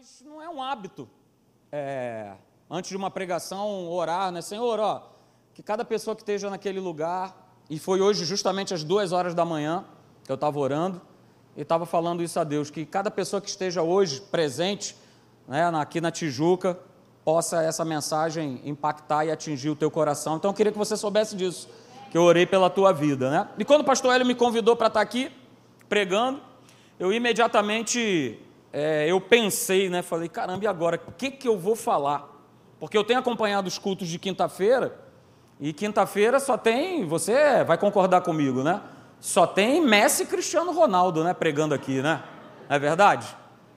[0.00, 1.06] mas não é um hábito.
[1.70, 2.32] É,
[2.70, 4.40] antes de uma pregação, orar, né?
[4.40, 5.02] Senhor, ó,
[5.52, 9.44] que cada pessoa que esteja naquele lugar, e foi hoje justamente às duas horas da
[9.44, 9.84] manhã
[10.24, 11.02] que eu estava orando,
[11.54, 14.96] e estava falando isso a Deus, que cada pessoa que esteja hoje presente,
[15.46, 16.78] né, aqui na Tijuca,
[17.22, 20.36] possa essa mensagem impactar e atingir o teu coração.
[20.36, 21.68] Então eu queria que você soubesse disso,
[22.10, 23.50] que eu orei pela tua vida, né?
[23.58, 25.30] E quando o pastor Hélio me convidou para estar aqui
[25.90, 26.40] pregando,
[26.98, 28.40] eu imediatamente
[28.72, 30.02] é, eu pensei, né?
[30.02, 31.00] Falei, caramba, e agora?
[31.06, 32.28] O que, que eu vou falar?
[32.78, 34.98] Porque eu tenho acompanhado os cultos de quinta-feira,
[35.60, 38.80] e quinta-feira só tem, você vai concordar comigo, né?
[39.20, 41.34] Só tem Messi e Cristiano Ronaldo, né?
[41.34, 42.22] Pregando aqui, né?
[42.68, 43.26] Não é verdade?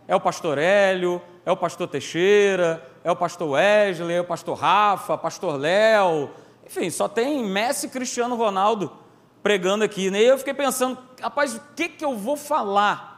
[0.07, 4.57] É o pastor Hélio, é o pastor Teixeira, é o pastor Wesley, é o pastor
[4.57, 6.29] Rafa, pastor Léo,
[6.65, 8.91] enfim, só tem Messi e Cristiano Ronaldo
[9.41, 10.09] pregando aqui.
[10.09, 10.21] Né?
[10.21, 13.12] E eu fiquei pensando, rapaz, o que, que eu vou falar?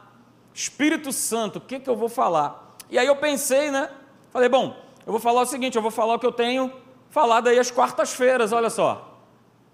[0.56, 2.76] Espírito Santo, o que, que eu vou falar?
[2.88, 3.90] E aí eu pensei, né?
[4.30, 4.74] Falei, bom,
[5.04, 6.72] eu vou falar o seguinte, eu vou falar o que eu tenho
[7.10, 9.20] falado aí às quartas-feiras, olha só.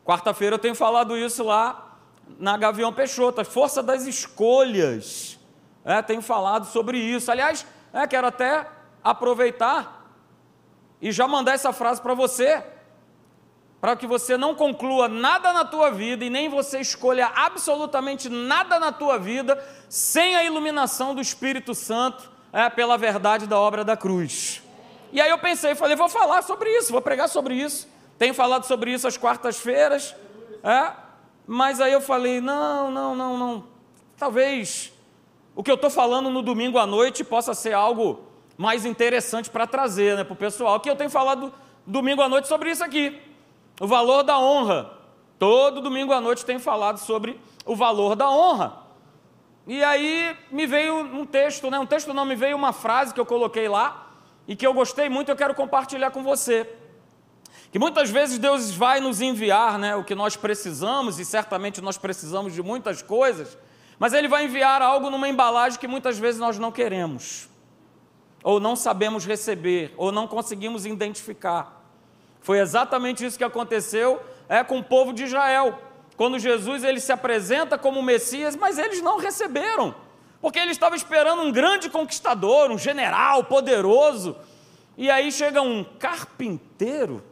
[0.05, 1.98] Quarta-feira eu tenho falado isso lá
[2.36, 5.39] na Gavião Peixoto, força das escolhas.
[5.84, 7.30] É, tenho falado sobre isso.
[7.30, 8.69] Aliás, é, quero até
[9.05, 10.11] aproveitar
[11.00, 12.61] e já mandar essa frase para você,
[13.83, 18.78] para que você não conclua nada na tua vida e nem você escolha absolutamente nada
[18.78, 23.97] na tua vida sem a iluminação do Espírito Santo é, pela verdade da obra da
[23.97, 24.62] cruz.
[25.12, 27.89] E aí eu pensei, falei, vou falar sobre isso, vou pregar sobre isso.
[28.16, 30.14] Tenho falado sobre isso às quartas-feiras,
[30.62, 30.92] é,
[31.44, 33.64] mas aí eu falei, não, não, não, não.
[34.17, 34.92] Talvez
[35.56, 38.20] o que eu estou falando no domingo à noite possa ser algo
[38.56, 40.77] mais interessante para trazer né, para o pessoal.
[40.77, 41.52] Aqui eu tenho falado
[41.84, 43.31] domingo à noite sobre isso aqui.
[43.83, 44.92] O valor da honra.
[45.41, 48.77] Todo domingo à noite tenho falado sobre o valor da honra.
[49.66, 51.80] E aí me veio um texto, né?
[51.80, 54.12] Um texto não, me veio uma frase que eu coloquei lá
[54.47, 56.72] e que eu gostei muito, eu quero compartilhar com você.
[57.72, 61.98] Que muitas vezes Deus vai nos enviar, né, o que nós precisamos e certamente nós
[61.98, 63.58] precisamos de muitas coisas,
[63.98, 67.51] mas ele vai enviar algo numa embalagem que muitas vezes nós não queremos
[68.45, 71.81] ou não sabemos receber, ou não conseguimos identificar.
[72.42, 75.80] Foi exatamente isso que aconteceu é, com o povo de Israel.
[76.17, 79.95] Quando Jesus ele se apresenta como Messias, mas eles não receberam,
[80.41, 84.36] porque ele estava esperando um grande conquistador, um general poderoso.
[84.97, 87.25] E aí chega um carpinteiro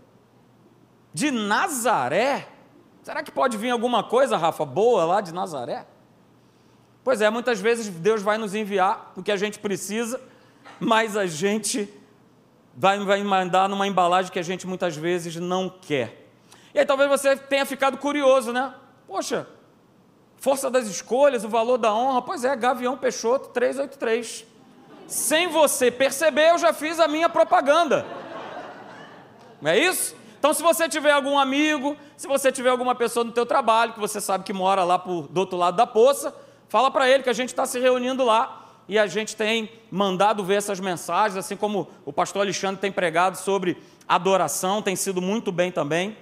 [1.12, 2.48] de Nazaré.
[3.03, 5.87] Será que pode vir alguma coisa, Rafa, boa lá de Nazaré?
[7.03, 10.21] Pois é, muitas vezes Deus vai nos enviar o que a gente precisa
[10.81, 11.92] mas a gente
[12.75, 16.28] vai, vai mandar numa embalagem que a gente muitas vezes não quer.
[16.75, 18.72] E aí talvez você tenha ficado curioso, né?
[19.06, 19.47] Poxa,
[20.38, 24.47] força das escolhas, o valor da honra, pois é, Gavião Peixoto 383.
[25.06, 28.06] Sem você perceber, eu já fiz a minha propaganda.
[29.60, 30.14] Não é isso?
[30.38, 34.00] Então, se você tiver algum amigo, se você tiver alguma pessoa no teu trabalho, que
[34.00, 36.34] você sabe que mora lá por, do outro lado da poça,
[36.69, 38.59] fala para ele que a gente está se reunindo lá
[38.90, 43.38] e a gente tem mandado ver essas mensagens, assim como o pastor Alexandre tem pregado
[43.38, 46.16] sobre adoração, tem sido muito bem também.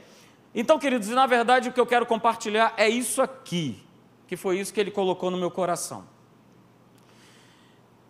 [0.54, 3.82] Então, queridos, na verdade o que eu quero compartilhar é isso aqui,
[4.26, 6.00] que foi isso que ele colocou no meu coração.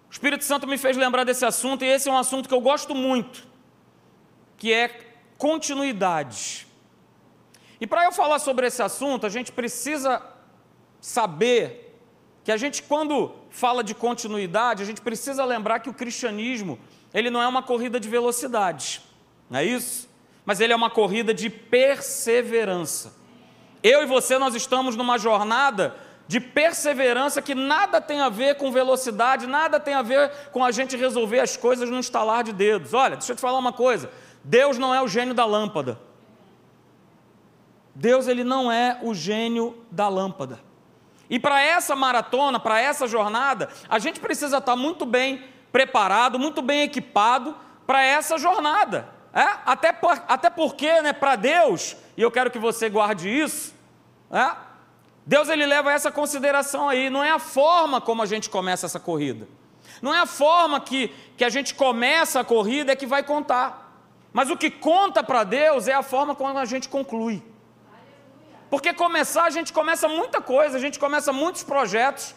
[0.08, 2.60] O Espírito Santo me fez lembrar desse assunto, e esse é um assunto que eu
[2.60, 3.47] gosto muito,
[4.56, 4.88] que é
[5.38, 6.66] continuidade.
[7.80, 10.20] E para eu falar sobre esse assunto, a gente precisa
[11.00, 11.97] saber
[12.42, 16.78] que a gente, quando fala de continuidade, a gente precisa lembrar que o cristianismo,
[17.12, 19.02] ele não é uma corrida de velocidade,
[19.50, 20.08] não é isso?
[20.46, 23.12] Mas ele é uma corrida de perseverança.
[23.82, 25.97] Eu e você, nós estamos numa jornada
[26.28, 30.70] de perseverança que nada tem a ver com velocidade, nada tem a ver com a
[30.70, 32.94] gente resolver as coisas num estalar de dedos.
[32.94, 34.10] Olha, deixa eu te falar uma coisa:
[34.44, 35.98] Deus não é o gênio da lâmpada.
[37.94, 40.67] Deus ele não é o gênio da lâmpada.
[41.31, 46.62] E para essa maratona, para essa jornada, a gente precisa estar muito bem preparado, muito
[46.62, 47.54] bem equipado
[47.86, 49.09] para essa jornada.
[49.33, 49.47] É?
[49.66, 53.75] Até, por, até porque, né, para Deus, e eu quero que você guarde isso,
[54.30, 54.53] é?
[55.27, 58.98] Deus ele leva essa consideração aí, não é a forma como a gente começa essa
[58.98, 59.47] corrida.
[60.01, 64.03] Não é a forma que, que a gente começa a corrida é que vai contar.
[64.33, 67.42] Mas o que conta para Deus é a forma como a gente conclui.
[68.70, 72.34] Porque começar, a gente começa muita coisa, a gente começa muitos projetos.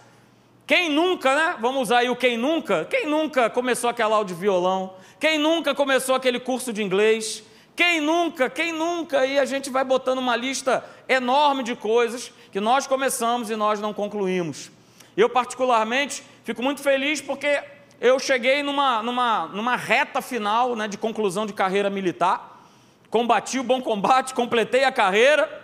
[0.65, 1.57] Quem nunca, né?
[1.59, 2.85] Vamos usar aí o quem nunca?
[2.85, 4.93] Quem nunca começou aquela aula de violão?
[5.19, 7.43] Quem nunca começou aquele curso de inglês?
[7.75, 9.25] Quem nunca, quem nunca?
[9.25, 13.79] E a gente vai botando uma lista enorme de coisas que nós começamos e nós
[13.79, 14.71] não concluímos.
[15.15, 17.61] Eu, particularmente, fico muito feliz porque
[17.99, 22.61] eu cheguei numa, numa, numa reta final né, de conclusão de carreira militar,
[23.09, 25.60] combati o bom combate, completei a carreira,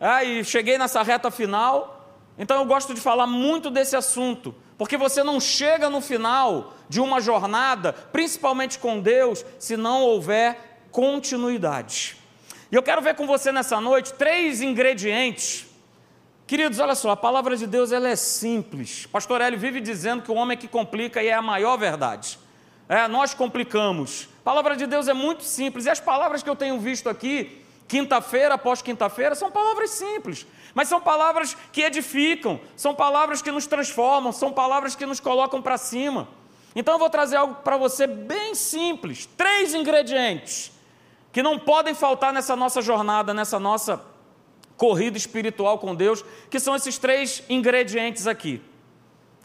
[0.00, 1.92] é, e cheguei nessa reta final.
[2.38, 7.00] Então eu gosto de falar muito desse assunto, porque você não chega no final de
[7.00, 12.16] uma jornada, principalmente com Deus, se não houver continuidade.
[12.70, 15.66] E eu quero ver com você nessa noite três ingredientes.
[16.46, 19.06] Queridos, olha só, a palavra de Deus ela é simples.
[19.06, 22.38] Pastor Hélio vive dizendo que o homem é que complica e é a maior verdade.
[22.88, 24.28] É, nós complicamos.
[24.42, 25.86] A palavra de Deus é muito simples.
[25.86, 30.46] E as palavras que eu tenho visto aqui, quinta-feira após quinta-feira, são palavras simples.
[30.74, 35.62] Mas são palavras que edificam, são palavras que nos transformam, são palavras que nos colocam
[35.62, 36.28] para cima.
[36.74, 39.26] Então eu vou trazer algo para você bem simples.
[39.36, 40.70] Três ingredientes
[41.32, 44.02] que não podem faltar nessa nossa jornada, nessa nossa
[44.76, 48.60] corrida espiritual com Deus, que são esses três ingredientes aqui: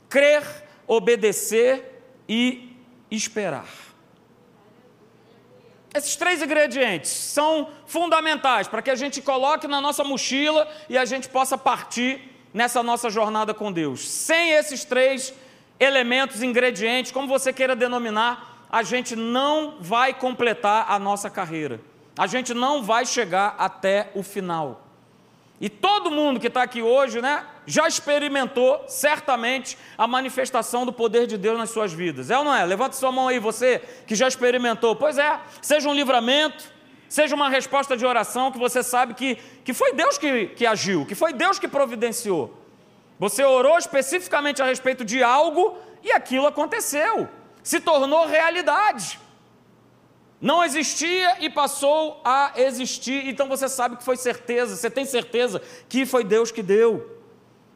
[0.09, 0.43] crer,
[0.85, 2.77] obedecer e
[3.09, 3.90] esperar.
[5.93, 11.03] Esses três ingredientes são fundamentais para que a gente coloque na nossa mochila e a
[11.03, 12.21] gente possa partir
[12.53, 14.09] nessa nossa jornada com Deus.
[14.09, 15.33] Sem esses três
[15.79, 21.81] elementos, ingredientes, como você queira denominar, a gente não vai completar a nossa carreira.
[22.17, 24.81] A gente não vai chegar até o final.
[25.62, 31.28] E todo mundo que está aqui hoje, né, já experimentou certamente a manifestação do poder
[31.28, 32.31] de Deus nas suas vidas.
[32.31, 32.66] É ou não é?
[32.66, 34.96] Levante sua mão aí, você que já experimentou.
[34.96, 36.66] Pois é, seja um livramento,
[37.08, 41.06] seja uma resposta de oração que você sabe que, que foi Deus que, que agiu,
[41.06, 42.58] que foi Deus que providenciou.
[43.19, 47.30] Você orou especificamente a respeito de algo e aquilo aconteceu
[47.63, 49.19] se tornou realidade.
[50.41, 55.61] Não existia e passou a existir, então você sabe que foi certeza, você tem certeza
[55.88, 57.19] que foi Deus que deu.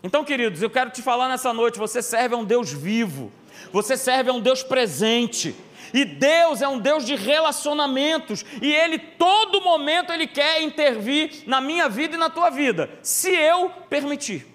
[0.02, 3.32] Então, queridos, eu quero te falar nessa noite: você serve a um Deus vivo,
[3.72, 5.56] você serve a um Deus presente.
[5.94, 11.62] E Deus é um Deus de relacionamentos, e Ele, todo momento, Ele quer intervir na
[11.62, 14.46] minha vida e na tua vida, se eu permitir,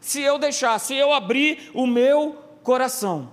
[0.00, 3.30] se eu deixar, se eu abrir o meu coração.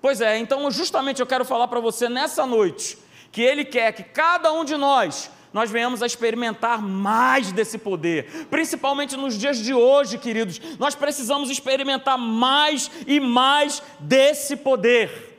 [0.00, 3.01] Pois é, então justamente eu quero falar para você nessa noite
[3.32, 8.46] que Ele quer que cada um de nós nós venhamos a experimentar mais desse poder,
[8.50, 10.60] principalmente nos dias de hoje, queridos.
[10.78, 15.30] Nós precisamos experimentar mais e mais desse poder.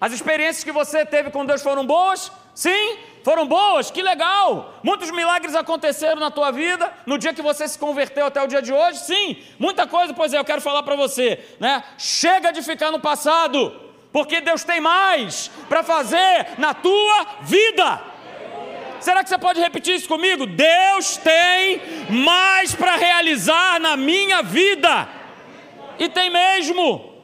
[0.00, 2.32] As experiências que você teve com Deus foram boas?
[2.54, 4.80] Sim, foram boas, que legal!
[4.82, 8.62] Muitos milagres aconteceram na tua vida no dia que você se converteu até o dia
[8.62, 9.00] de hoje?
[9.00, 11.84] Sim, muita coisa, pois é, eu quero falar para você, né?
[11.98, 18.00] Chega de ficar no passado porque Deus tem mais para fazer na tua vida.
[19.00, 20.46] Será que você pode repetir isso comigo?
[20.46, 25.08] Deus tem mais para realizar na minha vida.
[25.98, 27.14] E tem mesmo.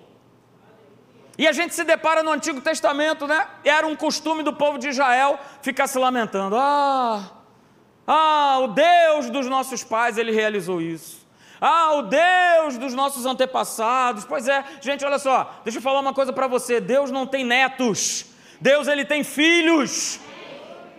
[1.37, 3.47] E a gente se depara no Antigo Testamento, né?
[3.65, 6.57] Era um costume do povo de Israel ficar se lamentando.
[6.57, 7.33] Ah,
[8.07, 11.24] ah, o Deus dos nossos pais, ele realizou isso.
[11.67, 14.27] Ah, o Deus dos nossos antepassados.
[14.27, 17.43] Pois é, gente, olha só, deixa eu falar uma coisa para você: Deus não tem
[17.43, 18.27] netos,
[18.61, 20.21] Deus ele tem filhos.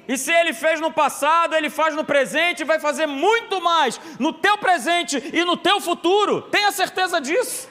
[0.08, 4.02] E se ele fez no passado, ele faz no presente e vai fazer muito mais
[4.18, 6.42] no teu presente e no teu futuro.
[6.42, 7.70] Tenha certeza disso.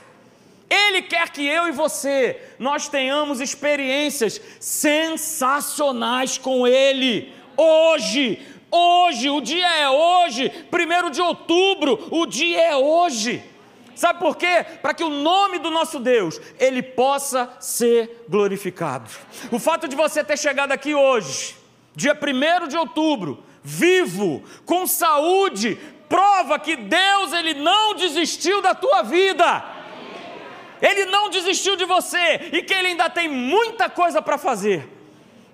[0.70, 8.41] Ele quer que eu e você nós tenhamos experiências sensacionais com ele hoje,
[8.74, 13.43] hoje, o dia é hoje, primeiro de outubro, o dia é hoje.
[13.94, 14.66] Sabe por quê?
[14.82, 19.08] Para que o nome do nosso Deus, ele possa ser glorificado.
[19.52, 21.56] O fato de você ter chegado aqui hoje,
[21.94, 25.78] dia 1 de outubro, vivo, com saúde,
[26.08, 29.64] prova que Deus ele não desistiu da tua vida.
[30.82, 34.94] Ele não desistiu de você e que ele ainda tem muita coisa para fazer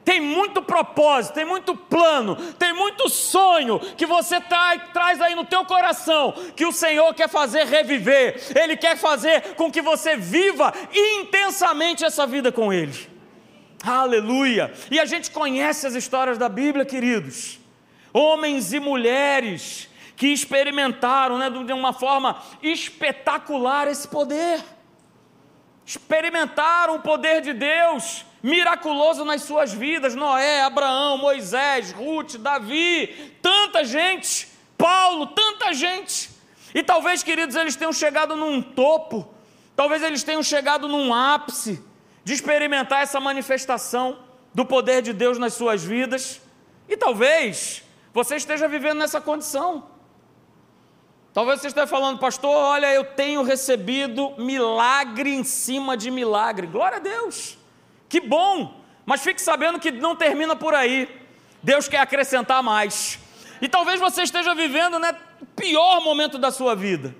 [0.04, 5.44] tem muito propósito, tem muito plano, tem muito sonho que você tá, traz aí no
[5.44, 10.72] teu coração, que o Senhor quer fazer reviver, Ele quer fazer com que você viva
[10.92, 13.08] intensamente essa vida com Ele.
[13.82, 14.72] Aleluia!
[14.90, 17.58] E a gente conhece as histórias da Bíblia, queridos.
[18.12, 24.62] Homens e mulheres que experimentaram né, de uma forma espetacular esse poder.
[25.86, 33.84] Experimentaram o poder de Deus miraculoso nas suas vidas: Noé, Abraão, Moisés, Ruth, Davi, tanta
[33.84, 36.30] gente, Paulo, tanta gente.
[36.74, 39.32] E talvez, queridos, eles tenham chegado num topo,
[39.74, 41.82] talvez eles tenham chegado num ápice
[42.24, 44.18] de experimentar essa manifestação
[44.54, 46.40] do poder de Deus nas suas vidas.
[46.88, 47.82] E talvez
[48.12, 49.88] você esteja vivendo nessa condição.
[51.32, 56.66] Talvez você esteja falando, pastor, olha, eu tenho recebido milagre em cima de milagre.
[56.66, 57.56] Glória a Deus.
[58.10, 58.82] Que bom!
[59.06, 61.08] Mas fique sabendo que não termina por aí.
[61.62, 63.18] Deus quer acrescentar mais.
[63.62, 67.14] E talvez você esteja vivendo né, o pior momento da sua vida.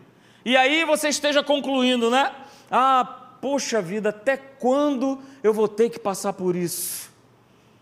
[0.44, 2.32] E aí você esteja concluindo, né?
[2.70, 3.04] Ah,
[3.40, 7.10] poxa vida, até quando eu vou ter que passar por isso?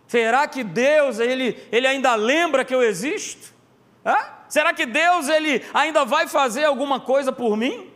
[0.06, 3.54] Será que Deus, ele, ele ainda lembra que eu existo?
[4.48, 7.90] Será que Deus, ele ainda vai fazer alguma coisa por mim?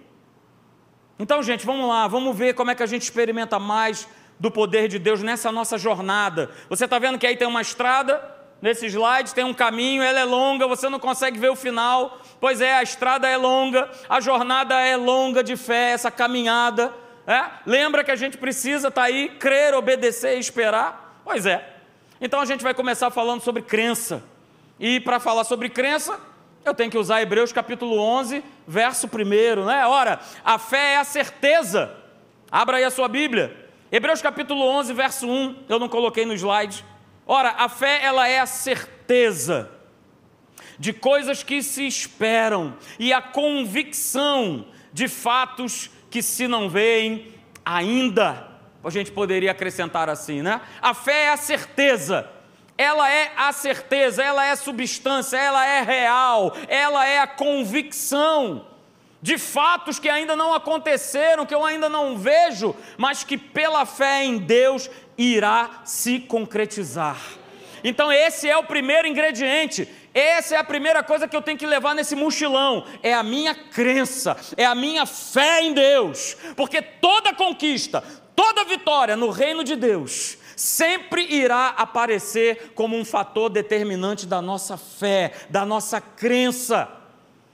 [1.18, 4.08] Então, gente, vamos lá, vamos ver como é que a gente experimenta mais
[4.42, 6.50] do poder de Deus nessa nossa jornada.
[6.68, 8.20] Você está vendo que aí tem uma estrada,
[8.60, 12.20] nesse slide tem um caminho, ela é longa, você não consegue ver o final.
[12.40, 16.92] Pois é, a estrada é longa, a jornada é longa de fé, essa caminhada.
[17.24, 17.44] É?
[17.64, 21.20] Lembra que a gente precisa estar tá aí, crer, obedecer e esperar?
[21.24, 21.76] Pois é.
[22.20, 24.24] Então a gente vai começar falando sobre crença.
[24.76, 26.18] E para falar sobre crença,
[26.64, 29.86] eu tenho que usar Hebreus capítulo 11, verso 1, né?
[29.86, 31.94] Ora, a fé é a certeza.
[32.50, 33.61] Abra aí a sua Bíblia.
[33.94, 36.82] Hebreus capítulo 11, verso 1, eu não coloquei no slide.
[37.26, 39.70] Ora, a fé ela é a certeza
[40.78, 48.48] de coisas que se esperam e a convicção de fatos que se não veem ainda.
[48.82, 50.62] A gente poderia acrescentar assim, né?
[50.80, 52.26] A fé é a certeza.
[52.78, 58.71] Ela é a certeza, ela é substância, ela é real, ela é a convicção
[59.22, 64.24] de fatos que ainda não aconteceram, que eu ainda não vejo, mas que pela fé
[64.24, 67.16] em Deus irá se concretizar.
[67.84, 69.88] Então, esse é o primeiro ingrediente.
[70.12, 73.54] Essa é a primeira coisa que eu tenho que levar nesse mochilão: é a minha
[73.54, 76.36] crença, é a minha fé em Deus.
[76.56, 78.02] Porque toda conquista,
[78.34, 84.76] toda vitória no reino de Deus sempre irá aparecer como um fator determinante da nossa
[84.76, 87.01] fé, da nossa crença.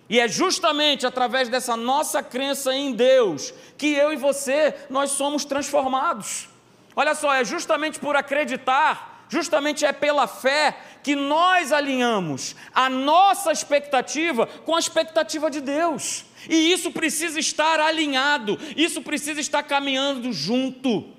[0.09, 5.45] E é justamente através dessa nossa crença em Deus que eu e você nós somos
[5.45, 6.49] transformados.
[6.97, 13.53] Olha só, é justamente por acreditar, justamente é pela fé que nós alinhamos a nossa
[13.53, 16.25] expectativa com a expectativa de Deus.
[16.49, 21.13] E isso precisa estar alinhado, isso precisa estar caminhando junto.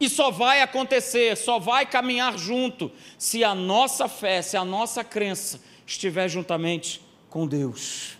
[0.00, 5.04] E só vai acontecer, só vai caminhar junto, se a nossa fé, se a nossa
[5.04, 7.01] crença estiver juntamente
[7.32, 8.18] com Deus.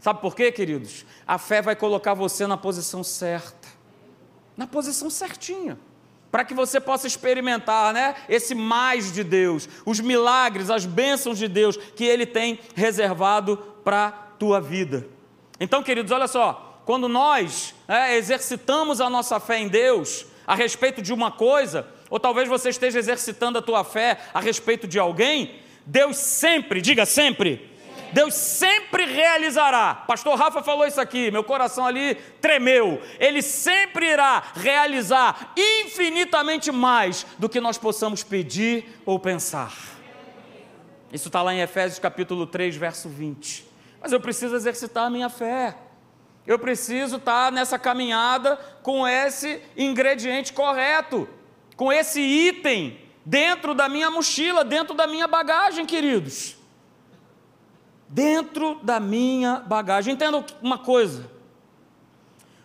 [0.00, 1.04] Sabe por quê, queridos?
[1.26, 3.68] A fé vai colocar você na posição certa,
[4.56, 5.76] na posição certinha,
[6.30, 11.48] para que você possa experimentar, né, esse mais de Deus, os milagres, as bênçãos de
[11.48, 15.08] Deus que Ele tem reservado para a tua vida.
[15.58, 21.02] Então, queridos, olha só, quando nós é, exercitamos a nossa fé em Deus a respeito
[21.02, 25.60] de uma coisa, ou talvez você esteja exercitando a tua fé a respeito de alguém,
[25.84, 27.69] Deus sempre, diga sempre,
[28.12, 29.94] Deus sempre realizará.
[29.94, 33.00] Pastor Rafa falou isso aqui, meu coração ali tremeu.
[33.18, 39.72] Ele sempre irá realizar infinitamente mais do que nós possamos pedir ou pensar.
[41.12, 43.66] Isso está lá em Efésios capítulo 3, verso 20.
[44.00, 45.76] Mas eu preciso exercitar a minha fé.
[46.46, 51.28] Eu preciso estar nessa caminhada com esse ingrediente correto,
[51.76, 56.59] com esse item dentro da minha mochila, dentro da minha bagagem, queridos
[58.10, 60.14] dentro da minha bagagem.
[60.14, 61.30] Entenda uma coisa: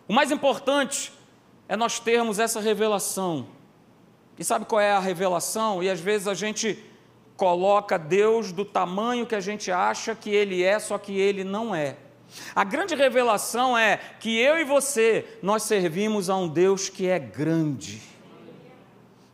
[0.08, 1.12] o mais importante
[1.68, 3.46] é nós termos essa revelação.
[4.38, 5.82] E sabe qual é a revelação?
[5.82, 6.84] E às vezes a gente
[7.36, 11.74] coloca Deus do tamanho que a gente acha que Ele é, só que Ele não
[11.74, 11.96] é.
[12.54, 17.18] A grande revelação é que eu e você, nós servimos a um Deus que é
[17.18, 18.02] grande.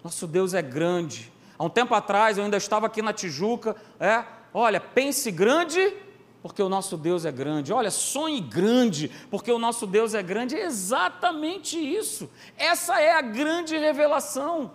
[0.05, 1.33] Nosso Deus é grande.
[1.59, 4.25] Há um tempo atrás eu ainda estava aqui na Tijuca, é,
[4.55, 5.95] Olha, pense grande,
[6.43, 7.73] porque o nosso Deus é grande.
[7.73, 10.57] Olha, sonhe grande, porque o nosso Deus é grande.
[10.57, 12.31] É exatamente isso.
[12.57, 14.73] Essa é a grande revelação.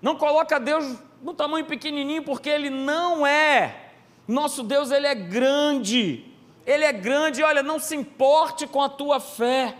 [0.00, 3.90] Não coloca Deus no tamanho pequenininho, porque Ele não é.
[4.28, 6.24] Nosso Deus, Ele é grande.
[6.64, 7.42] Ele é grande.
[7.42, 9.76] Olha, não se importe com a tua fé,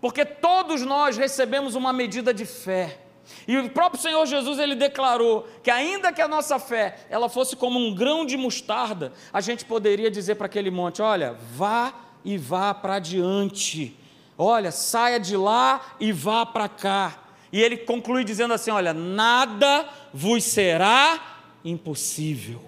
[0.00, 3.05] porque todos nós recebemos uma medida de fé.
[3.46, 7.56] E o próprio Senhor Jesus ele declarou que ainda que a nossa fé ela fosse
[7.56, 12.36] como um grão de mostarda, a gente poderia dizer para aquele monte: olha, vá e
[12.36, 13.96] vá para diante.
[14.38, 17.22] Olha, saia de lá e vá para cá.
[17.52, 21.20] E ele conclui dizendo assim: olha, nada vos será
[21.64, 22.62] impossível.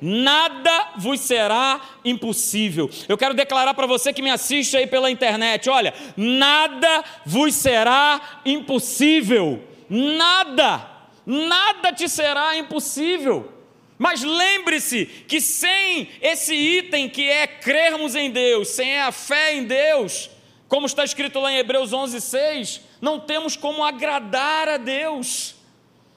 [0.00, 2.88] Nada vos será impossível.
[3.06, 8.40] Eu quero declarar para você que me assiste aí pela internet: olha, nada vos será
[8.44, 10.88] impossível nada,
[11.26, 13.52] nada te será impossível.
[13.98, 19.64] Mas lembre-se que sem esse item que é crermos em Deus, sem a fé em
[19.64, 20.30] Deus,
[20.68, 25.56] como está escrito lá em Hebreus 11:6, não temos como agradar a Deus.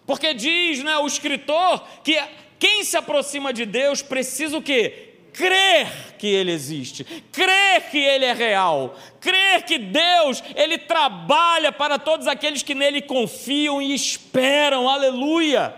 [0.05, 2.17] Porque diz, né, o escritor, que
[2.59, 5.12] quem se aproxima de Deus precisa o quê?
[5.33, 11.97] Crer que ele existe, crer que ele é real, crer que Deus, ele trabalha para
[11.97, 14.87] todos aqueles que nele confiam e esperam.
[14.87, 15.75] Aleluia!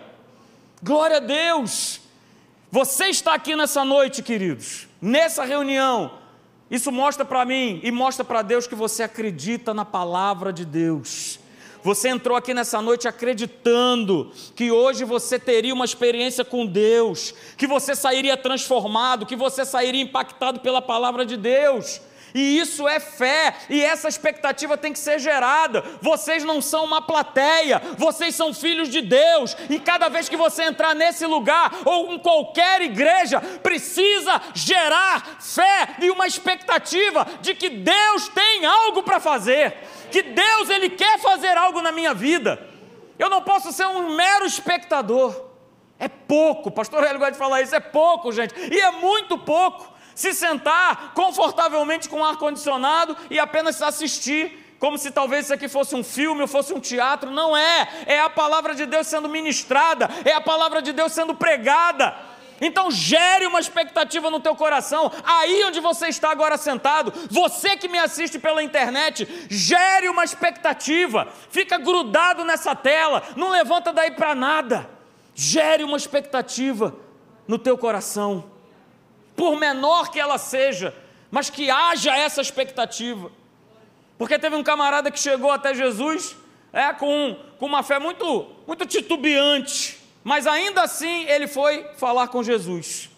[0.83, 2.01] Glória a Deus!
[2.69, 6.11] Você está aqui nessa noite, queridos, nessa reunião.
[6.69, 11.39] Isso mostra para mim e mostra para Deus que você acredita na palavra de Deus.
[11.85, 17.67] Você entrou aqui nessa noite acreditando que hoje você teria uma experiência com Deus, que
[17.67, 22.01] você sairia transformado, que você sairia impactado pela palavra de Deus
[22.35, 25.81] e isso é fé, e essa expectativa tem que ser gerada.
[26.01, 30.63] Vocês não são uma plateia, vocês são filhos de Deus, e cada vez que você
[30.63, 37.69] entrar nesse lugar ou em qualquer igreja, precisa gerar fé e uma expectativa de que
[37.69, 39.73] Deus tem algo para fazer,
[40.11, 42.61] que Deus ele quer fazer algo na minha vida.
[43.17, 45.45] Eu não posso ser um mero espectador.
[45.97, 49.94] É pouco, pastor Hélio gosta de falar isso, é pouco, gente, e é muito pouco
[50.15, 56.03] se sentar confortavelmente com ar-condicionado e apenas assistir, como se talvez isso aqui fosse um
[56.03, 57.29] filme ou fosse um teatro.
[57.29, 61.35] Não é, é a palavra de Deus sendo ministrada, é a palavra de Deus sendo
[61.35, 62.15] pregada.
[62.61, 67.89] Então gere uma expectativa no teu coração, aí onde você está agora sentado, você que
[67.89, 74.33] me assiste pela internet, gere uma expectativa, fica grudado nessa tela, não levanta daí para
[74.33, 74.89] nada.
[75.37, 76.95] Gere uma expectativa
[77.45, 78.54] no teu coração
[79.35, 80.93] por menor que ela seja,
[81.29, 83.31] mas que haja essa expectativa.
[84.17, 86.35] Porque teve um camarada que chegou até Jesus
[86.71, 92.41] é, com, com uma fé muito, muito titubeante, mas ainda assim ele foi falar com
[92.41, 93.09] Jesus.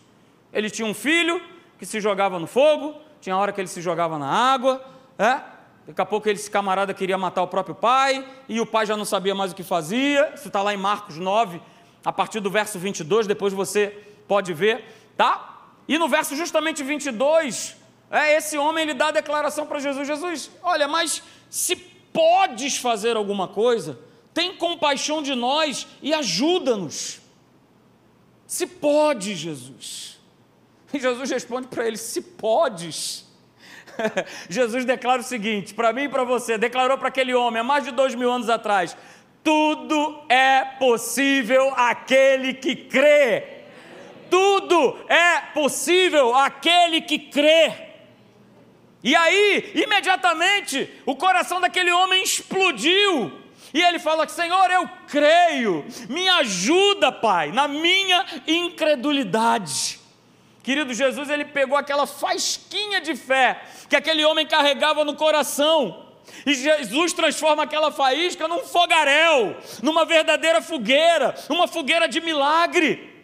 [0.52, 1.42] Ele tinha um filho
[1.78, 4.84] que se jogava no fogo, tinha hora que ele se jogava na água,
[5.18, 5.40] é?
[5.88, 9.06] daqui a pouco esse camarada queria matar o próprio pai, e o pai já não
[9.06, 11.62] sabia mais o que fazia, isso está lá em Marcos 9,
[12.04, 13.88] a partir do verso 22, depois você
[14.28, 14.84] pode ver,
[15.16, 15.57] tá?
[15.88, 17.76] E no verso justamente 22,
[18.12, 23.16] é, esse homem ele dá a declaração para Jesus: Jesus, olha, mas se podes fazer
[23.16, 24.00] alguma coisa,
[24.34, 27.22] tem compaixão de nós e ajuda-nos.
[28.46, 30.20] Se pode, Jesus.
[30.94, 33.26] E Jesus responde para ele: Se podes.
[34.50, 37.84] Jesus declara o seguinte, para mim e para você, declarou para aquele homem há mais
[37.84, 38.96] de dois mil anos atrás:
[39.44, 43.57] tudo é possível aquele que crê
[44.78, 47.74] tudo é possível aquele que crê.
[49.04, 53.32] E aí, imediatamente, o coração daquele homem explodiu.
[53.74, 60.00] E ele fala: Senhor, eu creio, me ajuda, Pai, na minha incredulidade.
[60.64, 66.06] Querido Jesus, ele pegou aquela fasquinha de fé que aquele homem carregava no coração.
[66.46, 73.17] E Jesus transforma aquela faísca num fogaréu, numa verdadeira fogueira, uma fogueira de milagre.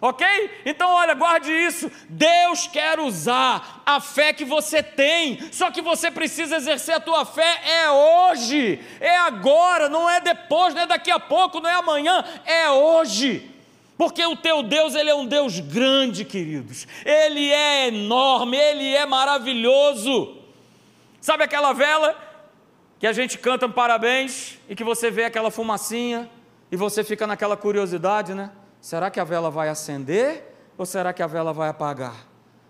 [0.00, 0.26] Ok?
[0.66, 1.90] Então, olha, guarde isso.
[2.08, 7.24] Deus quer usar a fé que você tem, só que você precisa exercer a tua
[7.24, 11.74] fé é hoje, é agora, não é depois, não é daqui a pouco, não é
[11.74, 13.50] amanhã, é hoje.
[13.96, 16.86] Porque o teu Deus, ele é um Deus grande, queridos.
[17.02, 20.36] Ele é enorme, ele é maravilhoso.
[21.18, 22.14] Sabe aquela vela
[22.98, 26.30] que a gente canta um parabéns e que você vê aquela fumacinha
[26.70, 28.50] e você fica naquela curiosidade, né?
[28.86, 32.14] Será que a vela vai acender ou será que a vela vai apagar?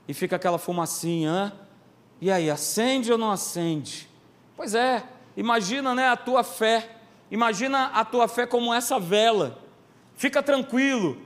[0.09, 1.52] E fica aquela fumacinha,
[2.22, 4.09] e aí, acende ou não acende?
[4.57, 5.02] Pois é,
[5.37, 6.88] imagina né, a tua fé,
[7.31, 9.59] imagina a tua fé como essa vela.
[10.14, 11.18] Fica tranquilo,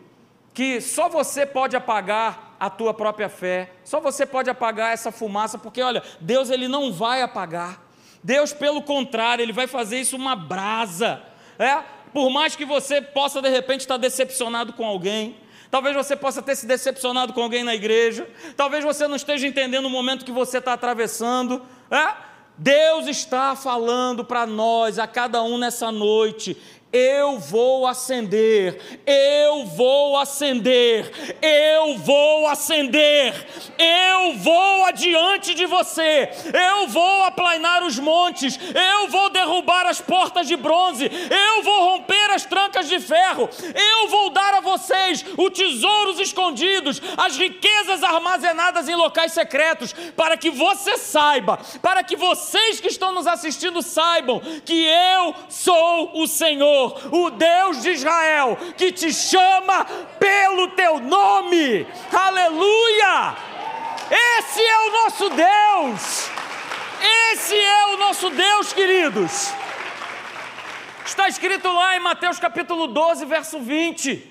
[0.53, 5.57] que só você pode apagar a tua própria fé, só você pode apagar essa fumaça,
[5.57, 7.81] porque olha, Deus ele não vai apagar.
[8.25, 11.23] Deus, pelo contrário, ele vai fazer isso uma brasa.
[11.61, 12.00] É?
[12.13, 15.37] Por mais que você possa de repente estar decepcionado com alguém,
[15.71, 19.87] talvez você possa ter se decepcionado com alguém na igreja, talvez você não esteja entendendo
[19.87, 22.31] o momento que você está atravessando, é?
[22.59, 26.57] Deus está falando para nós, a cada um nessa noite,
[26.93, 33.47] eu vou acender, eu vou acender, eu vou acender,
[33.79, 40.49] eu vou adiante de você, eu vou aplainar os montes, eu vou derrubar as portas
[40.49, 45.51] de bronze, eu vou romper as trancas de ferro, eu vou dar a vocês os
[45.51, 52.81] tesouros escondidos, as riquezas armazenadas em locais secretos, para que você saiba, para que vocês
[52.81, 58.57] que estão nos assistindo saibam que eu sou o Senhor Senhor, o Deus de Israel,
[58.77, 59.85] que te chama
[60.19, 61.87] pelo teu nome.
[62.13, 63.37] Aleluia!
[64.11, 66.31] Esse é o nosso Deus.
[67.33, 69.53] Esse é o nosso Deus, queridos.
[71.05, 74.31] Está escrito lá em Mateus capítulo 12, verso 20,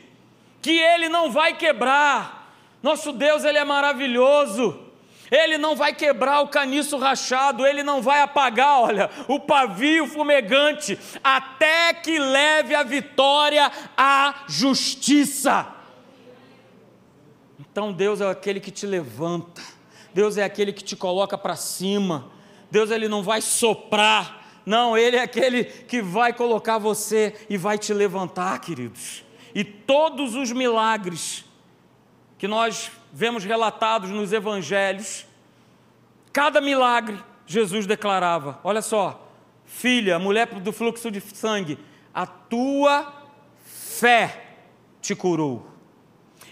[0.62, 2.52] que ele não vai quebrar.
[2.82, 4.88] Nosso Deus, ele é maravilhoso.
[5.32, 10.98] Ele não vai quebrar o caniço rachado, ele não vai apagar, olha, o pavio fumegante,
[11.24, 15.68] até que leve a vitória à justiça.
[17.60, 19.62] Então Deus é aquele que te levanta,
[20.13, 22.32] Deus é aquele que te coloca para cima.
[22.72, 27.78] Deus ele não vai soprar, não, ele é aquele que vai colocar você e vai
[27.78, 29.24] te levantar, queridos.
[29.54, 31.44] E todos os milagres
[32.38, 35.26] que nós vemos relatados nos evangelhos,
[36.32, 39.32] cada milagre Jesus declarava: olha só,
[39.65, 41.80] filha, mulher do fluxo de sangue,
[42.13, 43.12] a tua
[43.63, 44.43] fé
[45.02, 45.67] te curou.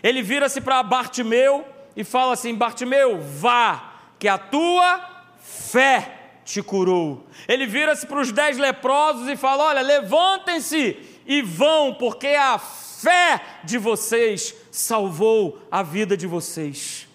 [0.02, 1.66] Ele vira-se para Bartimeu
[1.96, 5.02] e fala assim: Bartimeu, vá, que a tua
[5.40, 6.14] fé
[6.46, 7.28] te curou.
[7.48, 13.42] Ele vira-se para os dez leprosos e fala: Olha, levantem-se e vão, porque a fé
[13.64, 17.08] de vocês salvou a vida de vocês.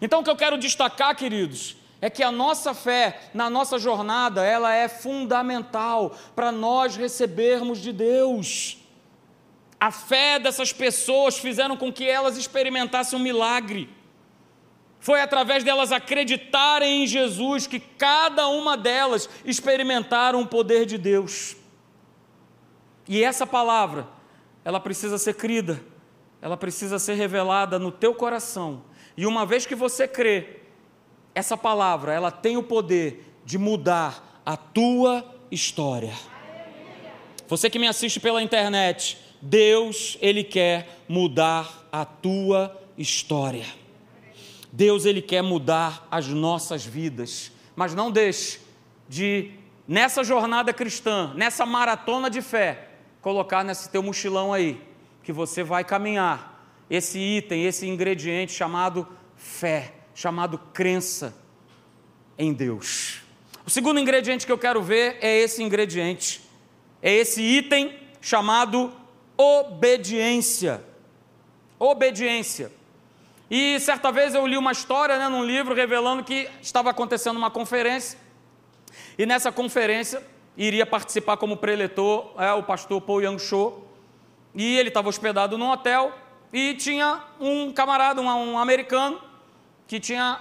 [0.00, 4.44] Então, o que eu quero destacar, queridos, é que a nossa fé na nossa jornada,
[4.44, 8.78] ela é fundamental para nós recebermos de Deus.
[9.80, 13.88] A fé dessas pessoas fizeram com que elas experimentassem um milagre.
[15.00, 21.56] Foi através delas acreditarem em Jesus que cada uma delas experimentaram o poder de Deus.
[23.08, 24.06] E essa palavra,
[24.64, 25.82] ela precisa ser crida,
[26.46, 28.84] ela precisa ser revelada no teu coração.
[29.16, 30.60] E uma vez que você crê,
[31.34, 36.14] essa palavra, ela tem o poder de mudar a tua história.
[37.48, 43.66] Você que me assiste pela internet, Deus, ele quer mudar a tua história.
[44.70, 48.60] Deus ele quer mudar as nossas vidas, mas não deixe
[49.08, 49.50] de
[49.88, 54.80] nessa jornada cristã, nessa maratona de fé, colocar nesse teu mochilão aí,
[55.26, 61.34] que você vai caminhar esse item, esse ingrediente chamado fé, chamado crença
[62.38, 63.22] em Deus.
[63.66, 66.40] O segundo ingrediente que eu quero ver é esse ingrediente,
[67.02, 68.92] é esse item chamado
[69.36, 70.80] obediência.
[71.76, 72.70] Obediência.
[73.50, 77.50] E certa vez eu li uma história né, num livro revelando que estava acontecendo uma
[77.50, 78.16] conferência,
[79.18, 80.22] e nessa conferência
[80.56, 83.85] iria participar como preletor é, o pastor Paul Yang Cho,
[84.56, 86.12] e ele estava hospedado num hotel,
[86.52, 89.20] e tinha um camarada, um, um americano,
[89.86, 90.40] que tinha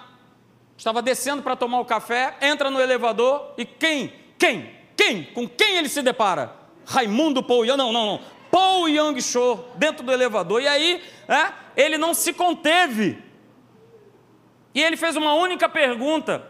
[0.78, 4.14] estava descendo para tomar o café, entra no elevador, e quem?
[4.38, 4.74] Quem?
[4.96, 5.24] Quem?
[5.26, 6.56] Com quem ele se depara?
[6.86, 11.52] Raimundo Paul Yang, não, não, não, Paul Yang Cho dentro do elevador, e aí, é,
[11.76, 13.22] ele não se conteve.
[14.74, 16.46] E ele fez uma única pergunta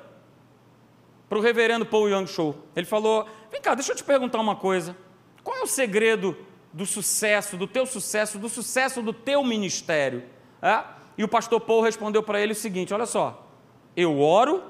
[1.28, 2.56] para o reverendo Paul Young Show.
[2.76, 4.98] Ele falou: Vem cá, deixa eu te perguntar uma coisa.
[5.44, 6.36] Qual é o segredo
[6.76, 10.26] do sucesso, do teu sucesso, do sucesso do teu ministério?
[10.62, 10.84] É?
[11.18, 13.48] E o pastor Paul respondeu para ele o seguinte: Olha só,
[13.96, 14.62] eu oro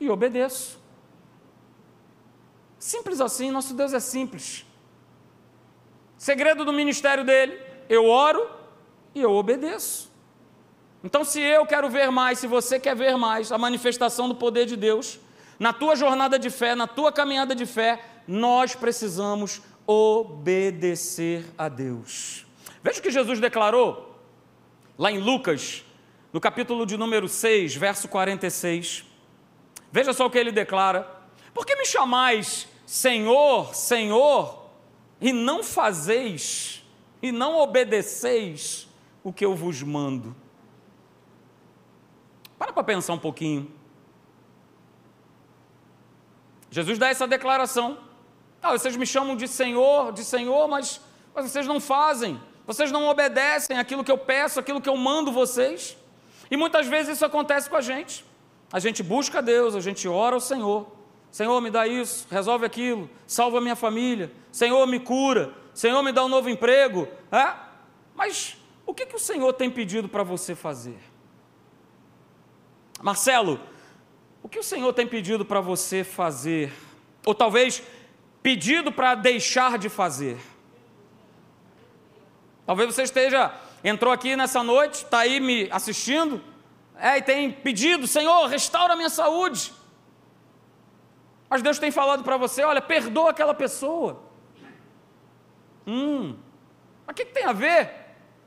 [0.00, 0.80] e obedeço.
[2.78, 4.64] Simples assim, nosso Deus é simples.
[6.16, 8.50] Segredo do ministério dele: eu oro
[9.14, 10.10] e eu obedeço.
[11.04, 14.64] Então, se eu quero ver mais, se você quer ver mais a manifestação do poder
[14.64, 15.20] de Deus,
[15.58, 22.46] na tua jornada de fé, na tua caminhada de fé, nós precisamos obedecer a Deus.
[22.80, 24.16] Veja o que Jesus declarou
[24.96, 25.84] lá em Lucas,
[26.32, 29.04] no capítulo de número 6, verso 46.
[29.90, 31.10] Veja só o que ele declara:
[31.52, 34.70] Por que me chamais Senhor, Senhor,
[35.20, 36.84] e não fazeis,
[37.20, 38.88] e não obedeceis
[39.24, 40.36] o que eu vos mando.
[42.56, 43.72] Para para pensar um pouquinho.
[46.70, 48.09] Jesus dá essa declaração.
[48.62, 51.00] Ah, vocês me chamam de Senhor, de Senhor, mas,
[51.34, 55.32] mas vocês não fazem, vocês não obedecem aquilo que eu peço, aquilo que eu mando
[55.32, 55.96] vocês.
[56.50, 58.24] E muitas vezes isso acontece com a gente.
[58.72, 60.86] A gente busca Deus, a gente ora ao Senhor.
[61.30, 64.32] Senhor, me dá isso, resolve aquilo, salva a minha família.
[64.50, 65.54] Senhor, me cura.
[65.72, 67.08] Senhor, me dá um novo emprego.
[67.30, 67.54] É?
[68.14, 70.98] Mas o que, que o Senhor tem pedido para você fazer?
[73.00, 73.60] Marcelo,
[74.42, 76.72] o que o Senhor tem pedido para você fazer?
[77.24, 77.82] Ou talvez
[78.42, 80.38] pedido para deixar de fazer?
[82.66, 86.42] Talvez você esteja, entrou aqui nessa noite, está aí me assistindo,
[86.96, 89.72] é, e tem pedido, Senhor, restaura a minha saúde.
[91.48, 94.22] Mas Deus tem falado para você, olha, perdoa aquela pessoa.
[95.86, 96.36] Hum,
[97.06, 97.90] mas o que, que tem a ver?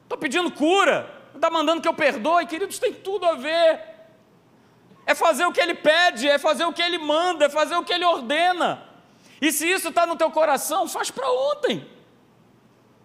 [0.03, 3.81] Estou pedindo cura, está mandando que eu perdoe, queridos, tem tudo a ver.
[5.05, 7.83] É fazer o que ele pede, é fazer o que ele manda, é fazer o
[7.83, 8.92] que ele ordena.
[9.43, 11.85] E se isso está no teu coração, faz para ontem.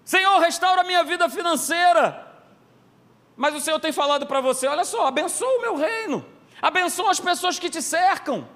[0.04, 2.04] Senhor, restaura a minha vida financeira.
[3.36, 6.24] Mas o Senhor tem falado para você: olha só, abençoa o meu reino,
[6.62, 8.48] abençoa as pessoas que te cercam.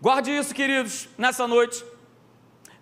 [0.00, 1.84] Guarde isso, queridos, nessa noite.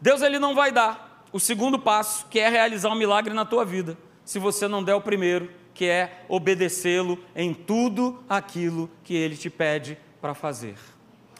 [0.00, 3.66] Deus ele não vai dar o segundo passo, que é realizar um milagre na tua
[3.66, 9.36] vida, se você não der o primeiro, que é obedecê-lo em tudo aquilo que ele
[9.36, 10.74] te pede para fazer.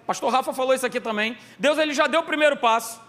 [0.07, 1.39] Pastor Rafa falou isso aqui também.
[1.59, 3.01] Deus ele já deu o primeiro passo.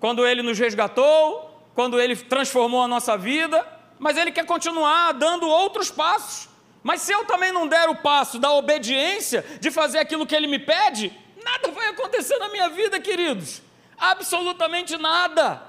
[0.00, 3.64] Quando ele nos resgatou, quando ele transformou a nossa vida,
[3.96, 6.48] mas ele quer continuar dando outros passos.
[6.82, 10.48] Mas se eu também não der o passo da obediência, de fazer aquilo que ele
[10.48, 13.62] me pede, nada vai acontecer na minha vida, queridos.
[13.96, 15.62] Absolutamente nada.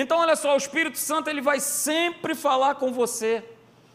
[0.00, 3.44] Então, olha só, o Espírito Santo ele vai sempre falar com você.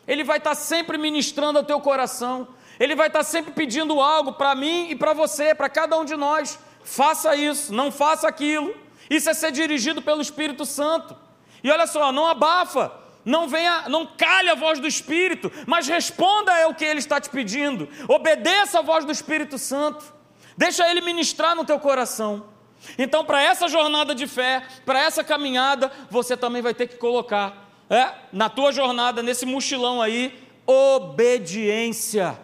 [0.07, 2.47] Ele vai estar sempre ministrando ao teu coração.
[2.79, 6.15] Ele vai estar sempre pedindo algo para mim e para você, para cada um de
[6.15, 6.59] nós.
[6.83, 8.75] Faça isso, não faça aquilo.
[9.09, 11.17] Isso é ser dirigido pelo Espírito Santo.
[11.63, 12.91] E olha só, não abafa,
[13.25, 17.31] não venha, não calhe a voz do Espírito, mas responda ao que ele está te
[17.31, 17.89] pedindo.
[18.07, 20.05] Obedeça a voz do Espírito Santo.
[20.55, 22.53] Deixa ele ministrar no teu coração.
[22.97, 27.69] Então, para essa jornada de fé, para essa caminhada, você também vai ter que colocar,
[27.89, 30.33] é, na tua jornada, nesse mochilão aí,
[30.65, 32.39] obediência.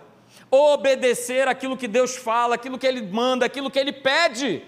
[0.49, 4.63] Obedecer aquilo que Deus fala, aquilo que Ele manda, aquilo que Ele pede.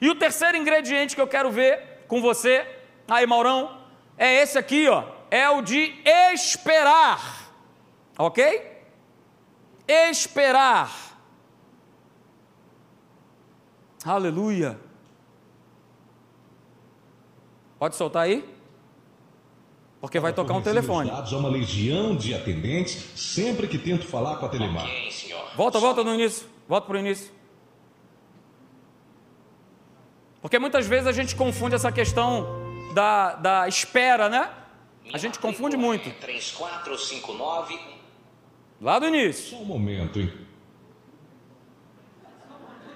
[0.00, 2.66] E o terceiro ingrediente que eu quero ver com você,
[3.08, 3.80] aí Maurão,
[4.16, 5.94] é esse aqui, ó, é o de
[6.32, 7.50] esperar.
[8.18, 8.76] Ok?
[9.88, 10.90] Esperar.
[14.04, 14.85] Aleluia.
[17.78, 18.56] Pode soltar aí?
[20.00, 21.10] Porque vai tocar um telefone.
[21.10, 24.84] Dados a uma legião de atendentes sempre que tento falar com a Telemar.
[24.84, 25.10] Okay,
[25.56, 26.46] volta, volta no início.
[26.68, 27.32] Volta para o início.
[30.40, 32.46] Porque muitas vezes a gente confunde essa questão
[32.94, 34.50] da, da espera, né?
[35.12, 36.08] A gente confunde muito.
[36.20, 37.78] 3459.
[38.80, 39.56] Lá do início.
[39.56, 40.32] Só um momento, hein?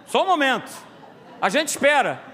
[0.06, 0.70] Só um momento.
[1.40, 2.29] A gente espera.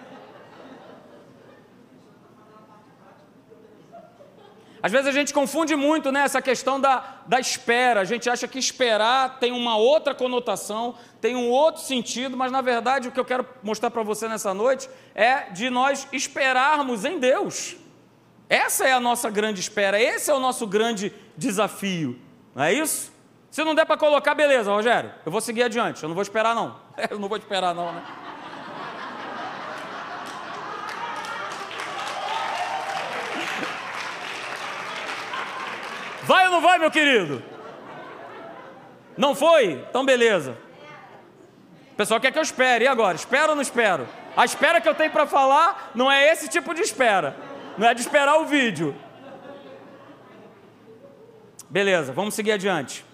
[4.86, 8.02] Às vezes a gente confunde muito né, essa questão da, da espera.
[8.02, 12.60] A gente acha que esperar tem uma outra conotação, tem um outro sentido, mas na
[12.60, 17.18] verdade o que eu quero mostrar para você nessa noite é de nós esperarmos em
[17.18, 17.74] Deus.
[18.48, 22.16] Essa é a nossa grande espera, esse é o nosso grande desafio,
[22.54, 23.12] não é isso?
[23.50, 26.54] Se não der para colocar, beleza, Rogério, eu vou seguir adiante, eu não vou esperar
[26.54, 26.76] não.
[27.10, 28.04] Eu não vou esperar não, né?
[36.26, 37.40] Vai ou não vai, meu querido?
[39.16, 39.84] Não foi?
[39.88, 40.58] Então beleza.
[41.92, 42.84] O pessoal quer que eu espere.
[42.84, 43.14] E agora?
[43.14, 44.08] Espero ou não espero?
[44.36, 47.36] A espera que eu tenho para falar não é esse tipo de espera.
[47.78, 48.92] Não é de esperar o vídeo.
[51.70, 53.04] Beleza, vamos seguir adiante.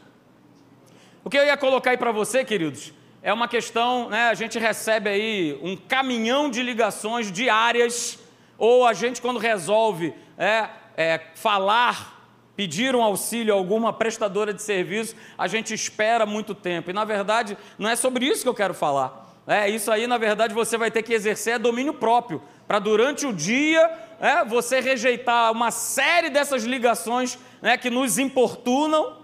[1.22, 4.30] O que eu ia colocar aí para você, queridos, é uma questão, né?
[4.30, 8.18] A gente recebe aí um caminhão de ligações diárias,
[8.56, 12.11] ou a gente, quando resolve é, é, falar
[12.56, 16.90] pedir um auxílio a alguma prestadora de serviço, a gente espera muito tempo.
[16.90, 19.22] E na verdade, não é sobre isso que eu quero falar.
[19.46, 23.32] É, isso aí, na verdade, você vai ter que exercer domínio próprio, para durante o
[23.32, 29.20] dia é, você rejeitar uma série dessas ligações né, que nos importunam,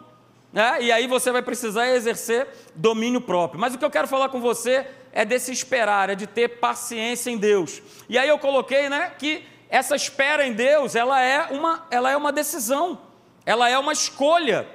[0.52, 3.60] né, e aí você vai precisar exercer domínio próprio.
[3.60, 7.30] Mas o que eu quero falar com você é desse esperar, é de ter paciência
[7.30, 7.80] em Deus.
[8.08, 12.16] E aí eu coloquei né, que essa espera em Deus, ela é uma, ela é
[12.16, 12.98] uma decisão
[13.48, 14.68] ela é uma escolha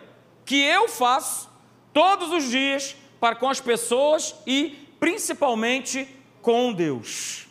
[0.43, 1.47] que eu faço
[1.93, 6.07] todos os dias para com as pessoas e principalmente
[6.41, 7.45] com Deus.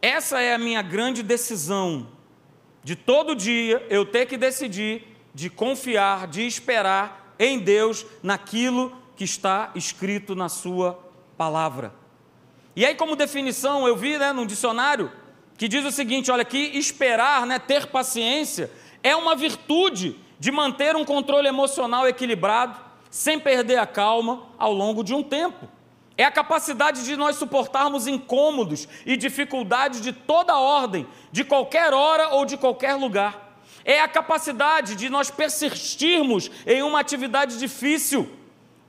[0.00, 2.06] Essa é a minha grande decisão
[2.84, 9.24] de todo dia eu ter que decidir de confiar, de esperar em Deus naquilo que
[9.24, 11.04] está escrito na sua
[11.36, 11.92] palavra.
[12.76, 15.10] E aí como definição eu vi, né, num dicionário
[15.58, 18.70] que diz o seguinte, olha aqui, esperar, né, ter paciência
[19.02, 22.78] é uma virtude de manter um controle emocional equilibrado,
[23.10, 25.68] sem perder a calma ao longo de um tempo.
[26.16, 32.28] É a capacidade de nós suportarmos incômodos e dificuldades de toda ordem, de qualquer hora
[32.34, 33.56] ou de qualquer lugar.
[33.84, 38.30] É a capacidade de nós persistirmos em uma atividade difícil,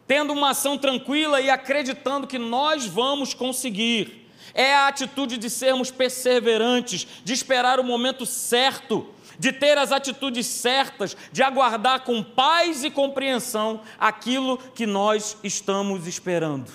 [0.06, 4.30] tendo uma ação tranquila e acreditando que nós vamos conseguir.
[4.54, 9.08] É a atitude de sermos perseverantes, de esperar o momento certo,
[9.42, 16.06] de ter as atitudes certas, de aguardar com paz e compreensão aquilo que nós estamos
[16.06, 16.72] esperando.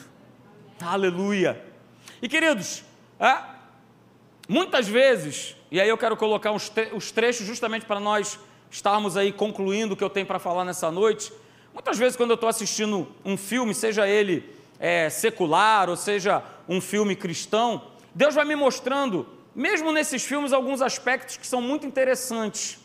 [0.80, 1.64] Aleluia!
[2.20, 2.82] E queridos,
[3.20, 3.36] é,
[4.48, 8.36] muitas vezes, e aí eu quero colocar os, os trechos justamente para nós
[8.68, 11.32] estarmos aí concluindo o que eu tenho para falar nessa noite.
[11.72, 14.44] Muitas vezes, quando eu estou assistindo um filme, seja ele
[14.80, 17.80] é, secular ou seja um filme cristão,
[18.12, 22.78] Deus vai me mostrando, mesmo nesses filmes, alguns aspectos que são muito interessantes.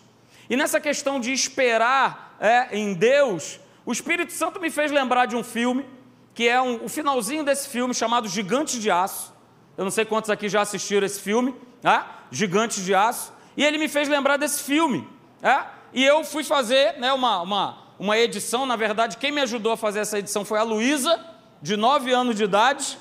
[0.50, 5.36] E nessa questão de esperar é, em Deus, o Espírito Santo me fez lembrar de
[5.36, 5.86] um filme,
[6.34, 9.34] que é um, o finalzinho desse filme chamado Gigantes de Aço.
[9.78, 11.54] Eu não sei quantos aqui já assistiram esse filme,
[11.84, 12.06] né?
[12.32, 13.34] Gigantes de Aço.
[13.58, 15.06] E ele me fez lembrar desse filme.
[15.44, 15.66] É?
[15.94, 19.78] E eu fui fazer né, uma, uma, uma edição, na verdade, quem me ajudou a
[19.78, 21.20] fazer essa edição foi a Luísa,
[21.62, 22.98] de 9 anos de idade.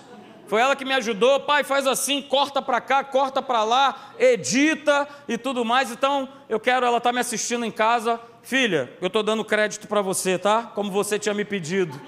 [0.50, 5.06] Foi ela que me ajudou, pai, faz assim, corta para cá, corta para lá, edita
[5.28, 5.92] e tudo mais.
[5.92, 8.18] Então, eu quero, ela está me assistindo em casa.
[8.42, 10.64] Filha, eu estou dando crédito para você, tá?
[10.74, 12.00] Como você tinha me pedido.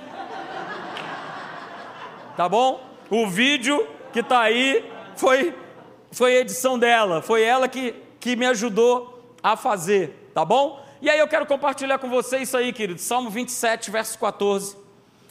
[2.37, 2.85] Tá bom?
[3.09, 5.55] O vídeo que está aí foi,
[6.11, 10.85] foi edição dela, foi ela que, que me ajudou a fazer tá bom?
[11.01, 13.01] E aí eu quero compartilhar com você isso aí, querido.
[13.01, 14.77] Salmo 27, verso 14.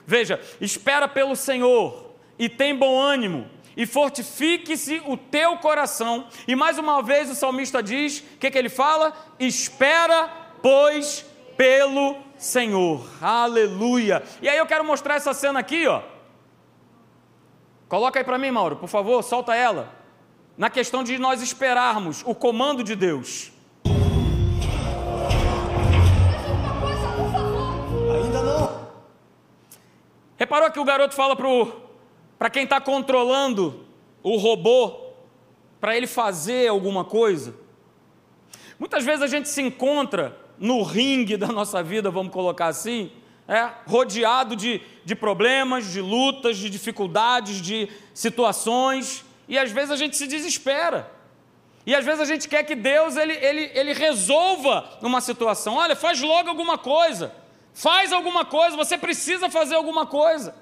[0.08, 2.11] Veja, espera pelo Senhor
[2.42, 6.26] e tem bom ânimo, e fortifique-se o teu coração.
[6.48, 9.14] E mais uma vez o salmista diz: o que, que ele fala?
[9.40, 10.28] Espera,
[10.60, 11.24] pois,
[11.56, 13.08] pelo Senhor.
[13.22, 14.24] Aleluia.
[14.42, 16.02] E aí eu quero mostrar essa cena aqui, ó.
[17.88, 19.94] Coloca aí para mim, Mauro, por favor, solta ela.
[20.58, 23.52] Na questão de nós esperarmos o comando de Deus.
[30.40, 31.36] Reparou que o garoto fala
[32.42, 33.86] para quem está controlando
[34.24, 35.12] o robô,
[35.80, 37.54] para ele fazer alguma coisa?
[38.80, 43.12] Muitas vezes a gente se encontra no ringue da nossa vida, vamos colocar assim,
[43.48, 49.96] é, rodeado de, de problemas, de lutas, de dificuldades, de situações, e às vezes a
[49.96, 51.12] gente se desespera.
[51.86, 55.76] E às vezes a gente quer que Deus ele, ele, ele resolva uma situação.
[55.76, 57.36] Olha, faz logo alguma coisa.
[57.72, 60.56] Faz alguma coisa, você precisa fazer alguma coisa.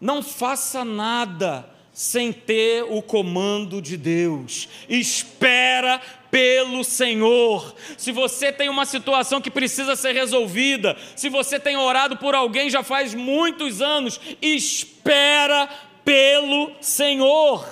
[0.00, 4.68] Não faça nada sem ter o comando de Deus.
[4.88, 7.74] Espera pelo Senhor.
[7.96, 12.68] Se você tem uma situação que precisa ser resolvida, se você tem orado por alguém
[12.68, 15.68] já faz muitos anos, espera
[16.04, 17.66] pelo Senhor.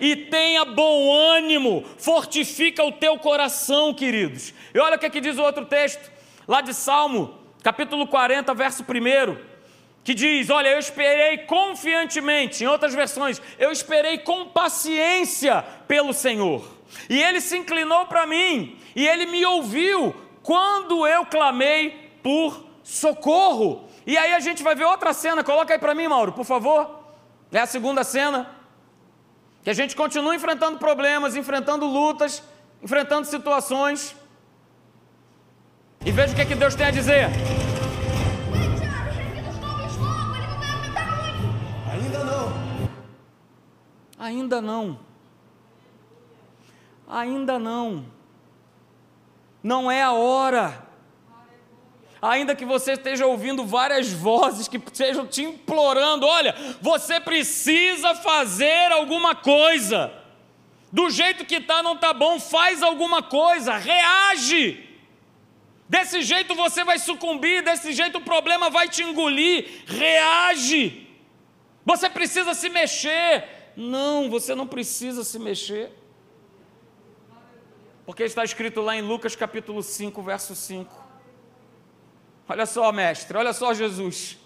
[0.00, 4.54] E tenha bom ânimo, fortifica o teu coração, queridos.
[4.74, 6.10] E olha o que, é que diz o outro texto,
[6.48, 9.36] lá de Salmo capítulo 40, verso 1,
[10.06, 16.64] que diz: Olha, eu esperei confiantemente, em outras versões, eu esperei com paciência pelo Senhor,
[17.10, 20.14] e ele se inclinou para mim, e ele me ouviu
[20.44, 23.88] quando eu clamei por socorro.
[24.06, 27.04] E aí a gente vai ver outra cena, coloca aí para mim, Mauro, por favor.
[27.50, 28.48] É a segunda cena.
[29.64, 32.40] Que a gente continua enfrentando problemas, enfrentando lutas,
[32.80, 34.14] enfrentando situações.
[36.04, 37.28] E veja o que, é que Deus tem a dizer.
[44.26, 44.98] Ainda não.
[47.06, 48.06] Ainda não.
[49.62, 50.84] Não é a hora.
[52.20, 58.90] Ainda que você esteja ouvindo várias vozes que estejam te implorando, olha, você precisa fazer
[58.90, 60.12] alguma coisa.
[60.90, 64.88] Do jeito que está, não está bom, faz alguma coisa, reage.
[65.88, 69.84] Desse jeito você vai sucumbir, desse jeito o problema vai te engolir.
[69.86, 71.06] Reage.
[71.84, 73.54] Você precisa se mexer.
[73.76, 75.92] Não, você não precisa se mexer.
[78.06, 81.04] Porque está escrito lá em Lucas capítulo 5, verso 5.
[82.48, 84.38] Olha só, mestre, olha só, Jesus.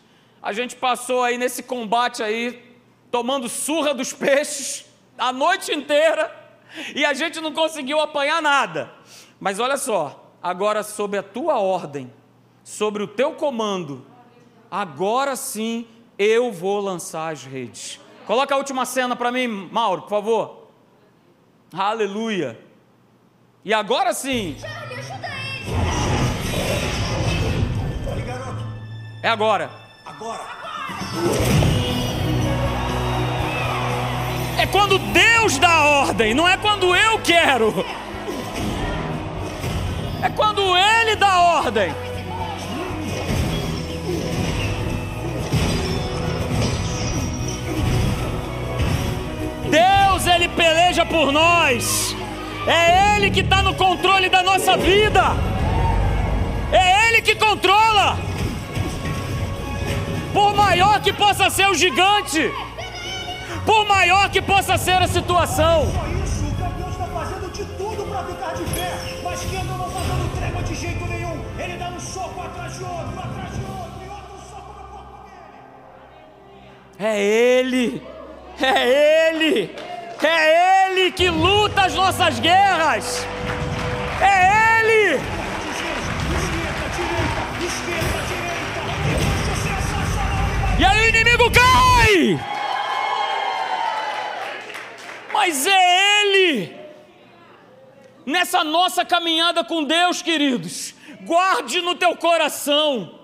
[0.42, 2.76] A gente passou aí nesse combate aí,
[3.10, 4.86] tomando surra dos peixes
[5.20, 6.34] a noite inteira,
[6.94, 8.90] e a gente não conseguiu apanhar nada.
[9.38, 12.10] Mas olha só, agora sob a tua ordem,
[12.64, 14.06] sobre o teu comando,
[14.70, 15.86] agora sim
[16.18, 17.99] eu vou lançar as redes.
[18.26, 20.68] Coloca a última cena para mim, Mauro, por favor.
[21.72, 22.58] Aleluia.
[23.64, 24.56] E agora sim.
[29.22, 29.70] É agora.
[30.06, 30.40] Agora.
[34.58, 37.84] É quando Deus dá a ordem, não é quando eu quero.
[40.22, 42.09] É quando Ele dá ordem.
[49.70, 52.14] Deus, Ele peleja por nós.
[52.66, 55.22] É Ele que está no controle da nossa vida.
[56.72, 58.18] É Ele que controla.
[60.32, 62.52] Por maior que possa ser o gigante,
[63.66, 65.82] por maior que possa ser a situação.
[66.24, 68.92] isso, o campeão está fazendo de tudo para ficar de pé,
[69.24, 71.44] mas Kendall não está dando trégua de jeito nenhum.
[71.58, 75.24] Ele dá um soco atrás de outro, atrás de outro e outro soco no corpo
[76.98, 77.12] dele.
[77.12, 78.02] É Ele,
[78.62, 79.74] é Ele,
[80.22, 83.26] é Ele que luta as nossas guerras.
[84.20, 85.20] É Ele.
[90.78, 92.40] E aí o inimigo cai.
[95.32, 96.76] Mas é Ele.
[98.26, 103.20] Nessa nossa caminhada com Deus, queridos, guarde no teu coração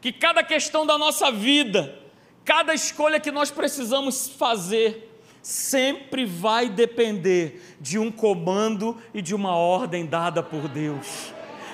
[0.00, 2.01] que cada questão da nossa vida,
[2.44, 5.10] cada escolha que nós precisamos fazer,
[5.42, 11.32] sempre vai depender de um comando e de uma ordem dada por Deus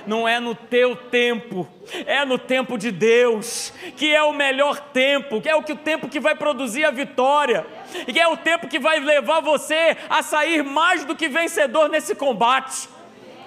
[0.08, 1.68] não é no teu tempo,
[2.06, 5.76] é no tempo de Deus, que é o melhor tempo, que é o que o
[5.76, 7.66] tempo que vai produzir a vitória,
[8.06, 11.90] e que é o tempo que vai levar você a sair mais do que vencedor
[11.90, 12.88] nesse combate.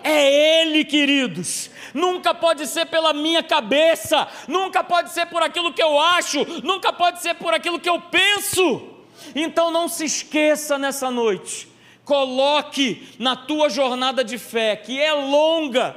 [0.04, 1.72] É Ele, queridos.
[1.94, 6.94] Nunca pode ser pela minha cabeça, nunca pode ser por aquilo que eu acho, nunca
[6.94, 8.90] pode ser por aquilo que eu penso.
[9.36, 11.68] Então não se esqueça nessa noite,
[12.04, 15.96] coloque na tua jornada de fé, que é longa,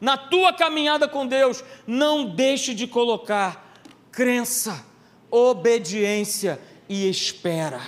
[0.00, 3.74] na tua caminhada com Deus, não deixe de colocar
[4.12, 4.84] crença,
[5.30, 7.80] obediência e espera.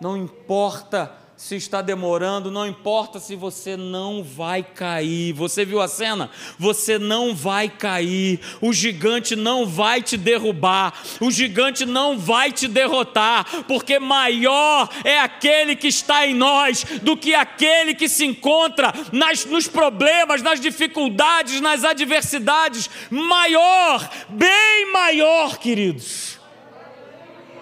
[0.00, 5.32] Não importa se está demorando, não importa se você não vai cair.
[5.32, 6.30] Você viu a cena?
[6.58, 8.38] Você não vai cair.
[8.60, 10.92] O gigante não vai te derrubar.
[11.18, 17.16] O gigante não vai te derrotar, porque maior é aquele que está em nós do
[17.16, 22.90] que aquele que se encontra nas, nos problemas, nas dificuldades, nas adversidades.
[23.10, 26.39] Maior, bem maior, queridos.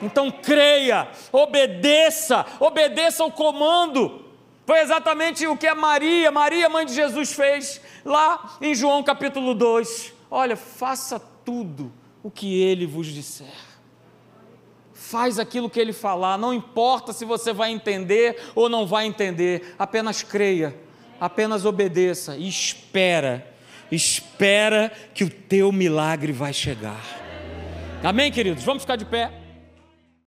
[0.01, 4.25] Então creia, obedeça, obedeça ao comando.
[4.67, 9.55] Foi exatamente o que a Maria, Maria, mãe de Jesus, fez lá em João capítulo
[9.55, 10.13] 2.
[10.31, 11.93] Olha, faça tudo
[12.23, 13.47] o que ele vos disser.
[14.93, 19.75] Faz aquilo que ele falar, não importa se você vai entender ou não vai entender,
[19.79, 20.79] apenas creia,
[21.19, 23.51] apenas obedeça e espera,
[23.91, 27.03] espera que o teu milagre vai chegar.
[28.05, 28.63] Amém, queridos?
[28.65, 29.48] Vamos ficar de pé.